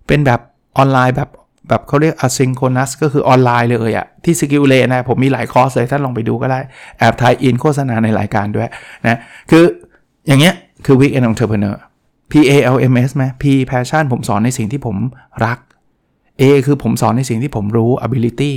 [0.08, 0.40] เป็นแบบ
[0.78, 1.30] ออนไลน์แบบ
[1.68, 6.60] แบบเขาเรียก asynchronous ก็คือออนไลน์เลยอะที่ SkillLane นะผมมีหลายคอร์สเลยท่านลองไปดูก็ได้
[6.98, 8.70] แอบ tie-in โฆษณาในรายการด้วย
[9.06, 9.20] นะ
[9.52, 9.64] คือ
[10.28, 10.54] อย่างเงี้ย
[10.86, 11.76] คือ weekend entrepreneur
[12.32, 14.98] P A L M S ไหม P passion ผมสอนในสิ่งที่ผม
[15.46, 15.60] รัก
[16.42, 18.52] A คือผมสอนในสิ่งที่ผมรู้ ability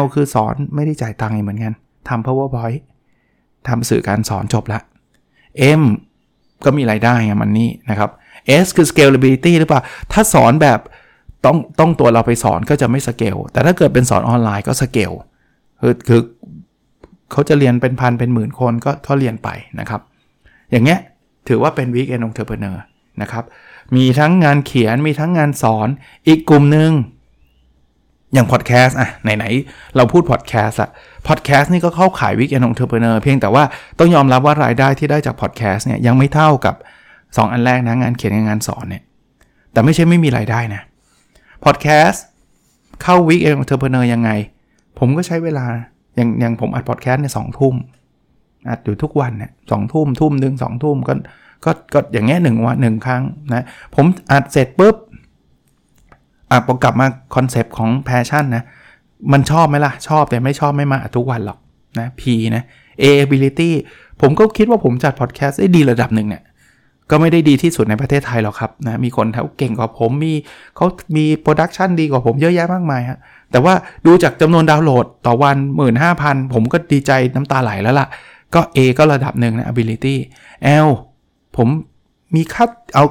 [0.00, 1.72] L คือสอนไม่ได้จ่ายตังค์เหมือนกัน
[2.08, 2.80] ทำ powerpoint
[3.68, 4.80] ทำสื่อการสอนจบละ
[5.80, 5.82] M
[6.64, 8.10] ก็มีรายได้ไงมันนี่นะครับ
[8.64, 9.80] S คือ scalability หรือเปล่า
[10.12, 10.80] ถ้าสอนแบบ
[11.44, 15.12] ต้องต้องตัวเราไปสอนก็จะไม่สเกล แต่ถ้าเกิดเป็นสอนออนไลน์ก็สเกล
[15.80, 16.20] คือคือ
[17.32, 19.48] เขาจะเรียนเป็นพันเป็นหมื่นคนก็เขาเรียนไป
[19.80, 20.00] นะครับ
[20.70, 20.98] อย่างเงี้ย
[21.50, 22.76] ถือว่าเป็น Weekend Entrepreneur
[23.22, 23.44] นะครับ
[23.96, 25.88] มีทั้งงานเขียนมีทั้งงานสอน
[26.28, 26.92] อีกกลุ่มหนึ่ง
[28.32, 30.90] อย่างพอดแคสต์อะไหนๆเราพูดพอดแคสต์อะ
[31.28, 33.64] พอดแคสต์นี่ก็เข้าขาย Weekend Entrepreneur เพียงแต่ว่า
[33.98, 36.74] ต้องยอมรับว่ารายได้ที่ได้จากพอดแคสต์เนี่ยยังไม่เท่ากับ
[37.14, 39.02] 2 อันแรกนะงานเขียนกับงานสอนเนี่ย
[39.72, 40.82] แต่ไม่ใช่ไม่มีรายได้นะ
[41.64, 42.24] พอดแคสต์
[43.02, 44.30] เข้า Weekend Entrepreneur ยังไง
[44.98, 45.66] ผมก็ใช้เวลา
[46.16, 47.74] อย่างอย่างผมอัดพอดแคสต์ในสองทุ่ม
[48.68, 51.12] อัดอยู่ทุกวันเนี่ยสองทุ่มทุ่มหนึ่งสองทุ่มก็
[51.64, 54.96] ก็ก็อย่างเงี้ยหนึ่งวันหนึ่งครั้งนะผมอัดเสร็จปุ๊บ
[56.50, 58.64] อะพอกลับมา concept ของ passion นะ
[59.32, 61.58] มันชอบไหมล่ะ ชอบแต่ไม่ชอบไม่มาทุกวันหรอก
[61.98, 62.22] นะ P
[62.56, 62.62] นะ
[63.02, 63.70] A ability
[64.20, 66.42] ผมก็คิดว่าผมจัดพอดแคสต์ได้ดีระดับหนึ่งเนี่ย
[67.10, 70.32] ก็ไม่ได้ดีที่สุดในประเทศไทยหรอกครับนะมีคนเขาเก่งกว่าผมมี
[70.76, 73.18] เขามี production ดีกว่าผมเยอะแยะมากมายฮะ
[73.50, 73.74] แต่ว่า
[74.06, 75.56] ดูจากจำนวนดาวน์โหลดต่อวัน
[76.04, 78.06] 15,000 ผมก็ดีใจน้ำตาไหลแล้วล่ะ
[78.54, 80.14] ก็ A ก็ระดับหนึ่งนะ ability
[80.86, 80.88] L
[81.56, 81.68] ผม
[82.36, 83.04] มีค่าเอา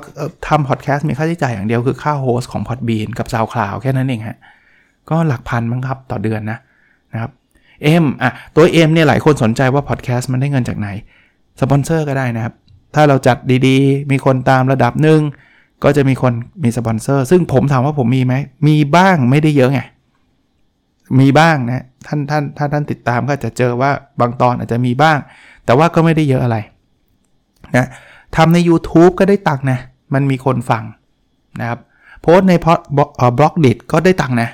[0.47, 4.37] ทำพอดแคสต์มีค่าใช้จ่ายอย่างเดียวคือค่า host ของ Podbean กับ SoundCloud แค่นั้นเองฮะ
[5.09, 6.59] ก็หลักพันมั้งครับต่อเดือนนะ
[7.13, 7.31] นะครับ
[8.03, 10.87] M อะตัว M เนี่ยหลายคนสนใจว่าพอดแคสต์มันได้เงินจากไหน
[11.61, 12.53] สปอนเซอร์ก็ได้นะครับ
[12.95, 15.21] ถ้าเราจัดดีๆ มีคนตามระดับหนึ่ง
[15.83, 18.33] ก็จะมีคนมีสปอนเซอร์ ซึ่งผมถามว่าผมมีไหม
[18.67, 19.81] มีบ้างไม่ได้เยอะไง
[21.19, 25.17] มีบ้างนะ ท่านท่านถ้าท่านติดตามก็จะเจอว่าบางตอนอาจจะมีบ้าง
[25.65, 26.57] แต่ว่าก็ไม่ได้เยอะอะไร
[27.77, 27.87] นะ
[28.35, 29.79] ทำใน YouTube ก็ได้ตังค์นะ
[30.13, 30.83] มันมีคนฟัง
[31.59, 31.79] นะครับ
[32.21, 32.53] โพสใน
[33.37, 34.49] บล็อกดิก็ได้ตังค์นะ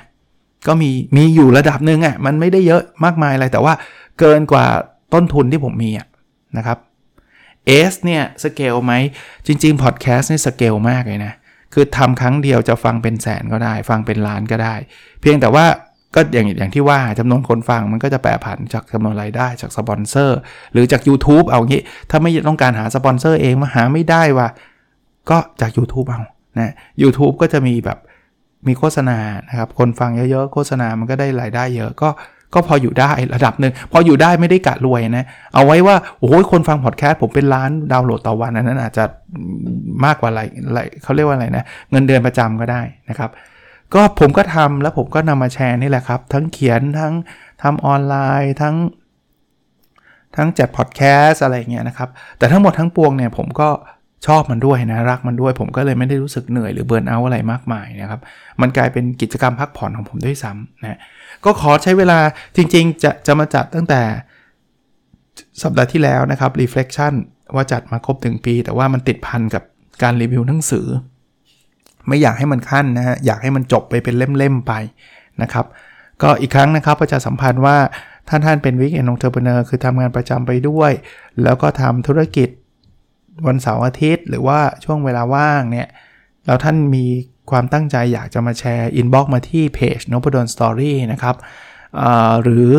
[0.66, 3.74] ก็มีมีอยู่ระดับหนึ่งอะ่ะมันไม่ได้เยอะมากมายอะไร แต่ว่า
[4.18, 4.66] เกินกว่า
[5.14, 6.06] ต้นทุนที่ผมมีอะ
[6.56, 6.78] นะครับ
[7.66, 8.92] S เนี่ยสเกลไหม
[9.46, 11.32] จริงๆพอดแคสต์นี่สเกลมากเลยนะ
[11.74, 14.74] คือทำครั้งเดียวจะฟังเป็นแสนก็ได้ ฟังเป็นล้านก็ได้
[15.20, 15.64] เพียงแต่ว่า
[16.14, 20.38] ก็อย่างอย่างที่ว่าจำนวนคนฟังมันก็จะแปรผันจากจำนวนรายได้จากสปอนเซอร์
[20.72, 24.48] หรือจาก YouTube เอางี้ ถ้าไม่ต้องการหาสปอนเซอร์เองมาหาไม่ได้ว่า
[25.30, 26.20] ก็จาก YouTube เอา
[26.58, 27.98] นะ YouTube ก็จะมีแบบ
[28.68, 32.08] มีโฆษณานะครับ คนฟังเยอะๆ โฆษณามันก็ได้รายได้เยอะก็
[32.54, 39.04] ก็พออยู่ได้ระดับหนึ่งพออยู่ได้ไม่ได้กะรวยนะ เอาไว้ว่า โอ้โหคนฟังพอดแคสต์ผมเป็นล้านดาวน์โหลดต่อวันนั้นอาจจะ
[40.04, 40.40] มากกว่าอะไร
[41.02, 43.30] เขาเรียกว่าอะไรนะ เงินเดือนประจำก็ได้นะครับ
[43.94, 47.12] ก็ผมก็ทำแล้วผมก็นำมาแชร์นี่แหละครับ ทั้งเขียนทั้ง
[47.62, 48.76] ทำออนไลน์ทั้ง
[50.36, 53.68] ทั้งจัดพอดแคสอะไรเงี้ยนะครับ แต่ทั้งหมดทั้งปวงเนี่ยผมก็
[54.26, 58.20] ชอบมันด้วยนะรักมันด้วย ผมก็เลยไม่ได้รู้สึกเหนื่อยหรือเบิร์นเอาอะไรมากมายนะครับ
[58.60, 60.98] มันกลายเป็นกิจกรรมพักผ่อนของผมด้วยซ้ำนะ
[61.44, 62.18] ก็ขอใช้เวลา
[62.56, 64.02] จริงๆ จะจะมาจัดตั้งแต่
[65.62, 67.12] สัปดาห์ที่แล้วนะครับ reflection
[67.54, 69.62] ว่าจัดมาครบถึงปี แต่ว่ามันติดพันกับ
[70.02, 70.86] การรีวิวหนังสือ
[72.08, 74.72] ไม่อยากให้มันขั้นนะฮะอยากให้มันจบไปเป็นเล่มๆไป
[75.42, 75.66] นะครับ
[76.22, 77.76] ก็อีกครั้งนะครับประชาสัมพันธ์ว่า
[78.28, 80.92] ท่านท่านเป็นวิกเอนองเทอร์เบเนอร์คือทำงานประจำไปด้วย
[81.42, 82.48] แล้วก็ทำธุรกิจ
[83.46, 85.88] วันเสาร์อาทิตย์ หรือว่าช่วงเวลาว่างเนี่ย
[86.46, 87.04] แล้วท่านมี
[87.50, 91.36] ความตั้งใจอยากจะมาแชร์ inbox มาที่เพจนพดล Story นะครับ
[92.42, 92.72] หรือ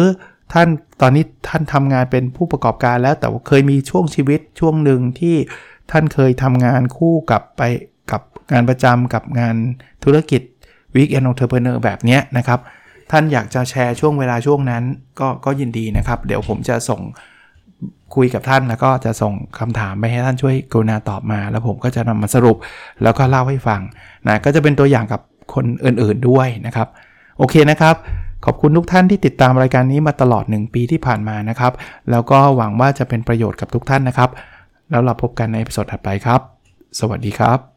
[0.54, 0.68] ท่าน
[1.02, 5.36] ตอนนี้ท่านทำงานเป็นผู้ประกอบการแล้วแต่ว่าเคยมีช่วงชีวิตช่วงหนึ่งที่
[5.92, 7.62] ท่านเคยทำงานคู่กับไป
[8.54, 9.56] งานประจำกับงาน
[10.04, 10.42] ธุรกิจ
[10.96, 12.60] weekend entrepreneur แบบนี้นะครับ
[13.12, 14.84] ท่านอยากจะแชร์ช่วงเวลาช่วงนั้น
[15.20, 17.02] ก็ก็ยินดีนะครับ เดี๋ยวผมจะส่ง
[18.16, 22.58] คุยกับท่านแล้วก็จะส่งคำถามไปให้ท่านช่วยกรุณาตอบมา แล้วผมก็จะนำมาสรุป
[23.04, 23.82] แล้วก็เล่าให้ฟัง
[24.28, 25.22] นะก็จะเป็นตัวอย่างกับ
[25.54, 26.88] คนอื่นๆด้วยนะครับ
[27.38, 27.96] โอเคนะครับ
[28.46, 31.74] ขอบคุณทุกท่านที่ติดตามรายการนี้มาตลอด 1 ปีที่ผ่านมานะครับ
[32.12, 34.30] แล้วก็หวังว่าจะเป็นประโยชน์กับทุกท่านนะครับ
[34.90, 36.42] แล้วเราพบกันในสดถัดไปครับ
[37.00, 37.77] สวัสดีครับ